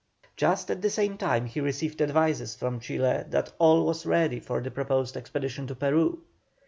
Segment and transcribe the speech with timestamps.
[0.35, 4.59] Just at the same time he received advices from Chile that all was ready for
[4.59, 6.23] the proposed expedition to Peru.